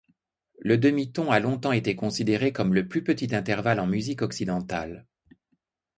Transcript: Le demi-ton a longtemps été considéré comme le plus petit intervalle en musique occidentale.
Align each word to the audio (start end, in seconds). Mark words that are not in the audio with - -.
Le 0.57 0.79
demi-ton 0.79 1.29
a 1.31 1.39
longtemps 1.39 1.73
été 1.73 1.95
considéré 1.95 2.51
comme 2.51 2.73
le 2.73 2.87
plus 2.87 3.03
petit 3.03 3.35
intervalle 3.35 3.79
en 3.79 3.85
musique 3.85 4.23
occidentale. 4.23 5.05